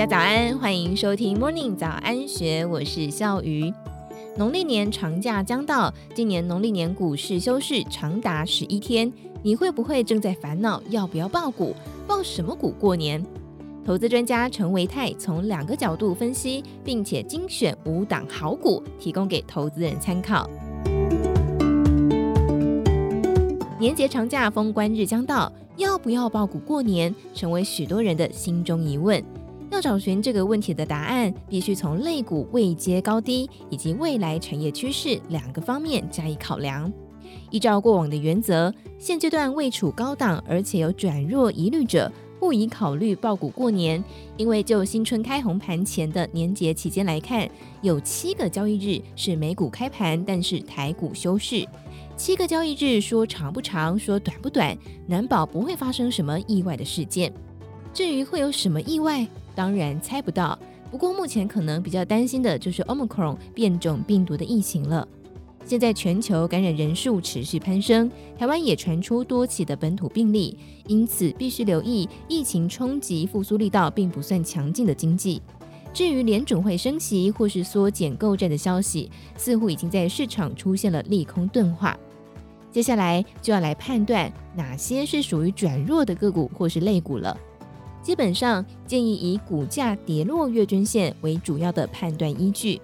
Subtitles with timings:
[0.00, 3.70] 大家早安，欢迎收听 Morning 早安学，我是笑鱼。
[4.34, 11.76] 农历年长假将到，今年农历年股市休市长达十一天，你会不会正在烦恼要不要报股？
[12.06, 13.22] 报什么股过年？
[13.84, 20.48] 投资专家陈维泰从两个角度分析，并且精选五档好股，提供给投资人参考。
[23.78, 29.22] 年节长假封关日将到，要不要报股过年，成为许多人的心中疑问。
[29.70, 36.92] 要找寻这个问题的答案，必须从类股位阶高低以及未来产业趋势两个方面加以考量。
[37.50, 44.02] 依照过往的原则，现阶段位处高档而且有转弱疑虑者，不宜考虑爆股过年。
[44.36, 47.48] 因为就新春开红盘前的年节期间来看，
[47.82, 51.64] 有七个交易日是美股开盘，但是台股休市。
[52.16, 57.32] 七个交易日说长不长，说短不短，难保不会发生什么意外的事件。
[57.92, 59.26] 至于会有什么意外，
[59.60, 60.58] 当然猜不到。
[60.90, 65.06] 不过目前可能比较担心的就是 Omicron 变种病毒的疫情了。
[65.66, 75.42] 现在全球感染人数持续攀升，台湾也传出多起的本土病例，因此必须留意疫情冲击复苏力道并不算强劲的经济。
[75.92, 81.94] 至于联准会升息或是缩减购债的消息，似乎已经在市场出现了利空钝化。
[82.70, 87.36] 接下来就要来判断哪些是属于转弱的个股或是类股了。
[88.02, 92.80] 基本上建议以股价跌落月均线为主要的判断依据，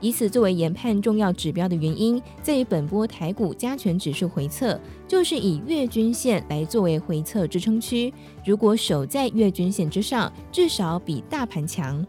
[0.00, 8.12] 以此作为研判重要指标的原因，在于本波台股加权指数回测，就是以月均线来作为回测支撑区。
[8.44, 12.04] 如果守在月均线之上，至少比大盘强；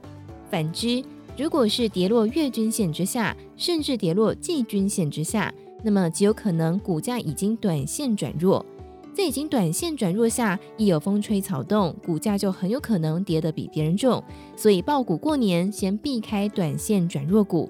[0.49, 1.03] 反之，
[1.37, 5.53] 如果是跌落月均线之下，甚至跌落季均线之下。
[5.85, 8.65] 那么极有可能股价已经短线转弱，
[9.13, 14.21] 在已经短线转弱下，一有风吹草动，股价就很有可能跌得比别人重。
[14.55, 17.69] 所以爆股过年，先避开短线转弱股。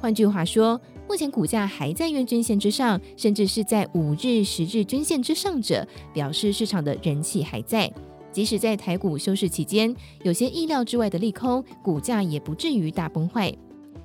[0.00, 7.92] 换句话说，目前股价还在月均线之上，甚至是在五日、十日均线之上者，表示市场的人气还在。
[8.32, 13.52] 即使在台股休市期间，有些意料之外的利空，股价也不至于大崩坏。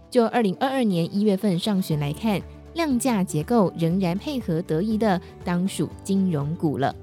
[0.10, 2.42] 就二零二二年一月份上旬来看。
[2.76, 6.96] 量价结构仍然配合得宜的，当属金融股了。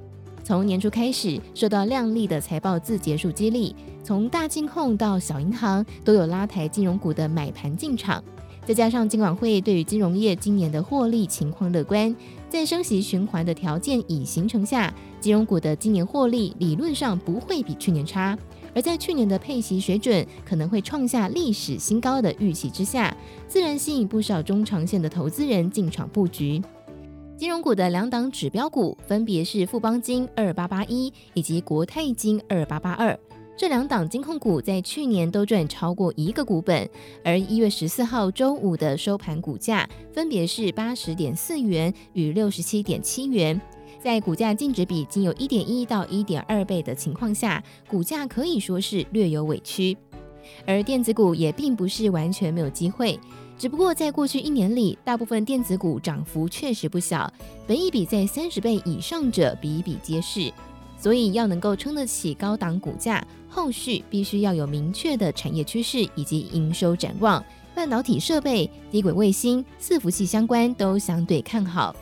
[0.44, 3.74] 从年初开始，受到亮丽的财报自结束激励，
[4.04, 8.22] 从大金控到小银行都有拉抬金融股的买盘进场。
[8.64, 12.14] 再加上金管会对于金融业今年的获利情况乐观，
[12.48, 18.38] 在升息循环的条件已形成下，金融股的今年获利理论上不会比去年差。
[18.74, 23.16] 而在去年的配息水准可能会创下历史新高的预期之下，
[23.46, 26.62] 自然吸引不少中长线的投资人进场布局。
[27.36, 33.18] 金融股的两档指标股分别是富邦金二八八一以及国泰金二八八二，
[33.56, 36.88] 这两档金控股在去年都赚超过一个股本，
[37.24, 43.60] 而一月十四号周五的收盘股价分别是八十点四元与六十七点七元。
[44.02, 49.96] 在股价净值比仅有一点一到一点二倍的情况下，股价可以说是略有委屈。
[50.66, 53.16] 而电子股也并不是完全没有机会，
[53.56, 57.32] 只不过在过去一年里，大部分电子股涨幅确实不小，
[57.64, 60.52] 本益比在三十倍以上者比比皆是。
[60.98, 67.42] 所以要能够撑得起高档股价，后续必须要有明确的产业趋势以及营收展望。
[67.72, 71.94] 半导体设备、低轨卫星、伺服器相关都相对看好。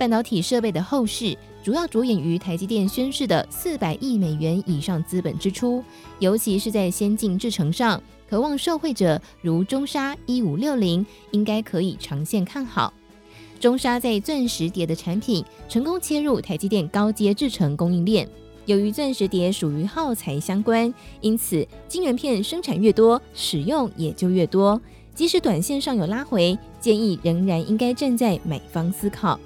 [0.00, 5.84] 半导体设备的后市主要着眼于台积电宣示的四百亿美元以上资本支出，
[6.20, 12.94] 尤其是在先进制程上，渴望受惠者如中沙一五六零，应该可以长线看好。
[13.60, 18.26] 中沙在钻石碟的产品成功切入台积电高阶制程供应链，
[18.64, 20.90] 由于钻石碟属于耗材相关，
[21.20, 24.80] 因此晶圆片生产越多，使用也就越多。
[25.14, 29.38] 即使短线上有拉回，建议仍然应该站在买方思考。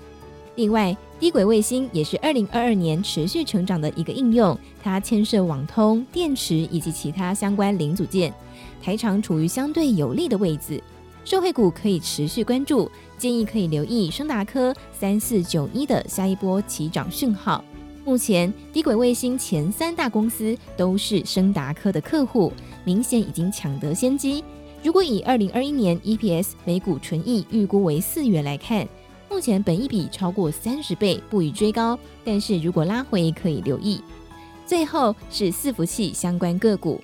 [0.56, 8.32] 另外，低轨卫星也是二零二二年持续成长的一个应用，它牵涉网通、电池以及其他相关零组件，
[8.80, 10.80] 台厂处于相对有利的位置，
[11.24, 12.88] 受惠股可以持续关注，
[13.18, 17.64] 建议可以留意升达科三四九一的下一波起涨讯号。
[18.04, 22.52] 目前低轨卫星前三大公司都是升达科的客户，
[22.84, 24.44] 明显已经抢得先机。
[24.82, 28.86] 如果以二零二一年 EPS 每股纯益预估为四元来看，
[29.34, 31.98] 目前本一比超过三十倍，不宜追高。
[32.24, 34.00] 但是如果拉回，可以留意。
[34.64, 37.02] 最后是伺服器相关个股，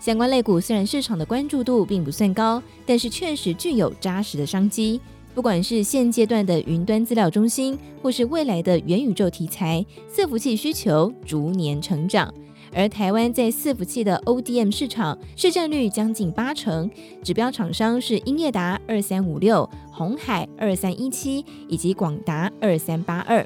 [0.00, 4.98] 相关类股虽然市场的关注度并不算高，但是确实具有扎实的商机。
[5.34, 12.32] 不管是现阶段的云端资料中心，或是未来的元宇宙题材，伺服器需求逐年成长。
[12.72, 16.90] 而台湾在伺服器的 ODM 市场市占率将近八成，
[17.22, 23.44] 指标厂商是英业达二三五六、鸿海二三一七以及广达二三八二。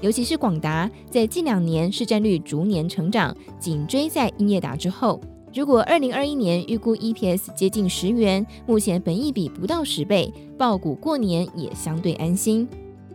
[0.00, 5.20] 尤其是广达在近两年市占率逐年成长，紧追在英业达之后。
[5.52, 12.68] 如果二零二一年预估 EPS 接近十元，目前本益比不到十倍，抱股过年也相对安心。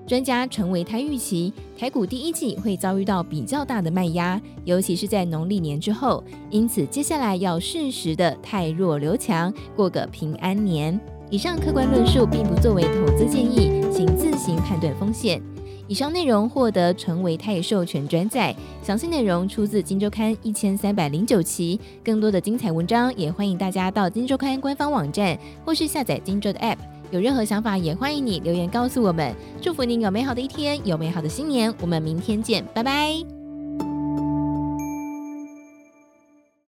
[0.06, 11.00] 专家陈维泰预期，台股第一季会遭遇到比较大的卖压，尤其是在农历年之后，因此接下来要适时的汰弱留强，过个平安年。
[11.30, 15.42] 以上客观论述并不作为投资建议，请自行判断风险。
[15.88, 21.80] 以上内容获得陈维泰授权转载，详细内容出自《金周刊》一千三百零九期。
[22.04, 26.78] 更多的精彩文章，也欢迎大家到《金周刊》官方网站或是下载《金周》的 App。
[27.14, 29.36] 有任何想法，也欢迎你留言告诉我们。
[29.62, 31.72] 祝福您有美好的一天，有美好的新年。
[31.80, 33.43] 我们明天见，拜拜。